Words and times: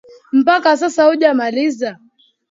Mpaka 0.37 0.77
sasa 0.77 1.03
hujamaliza 1.07 1.89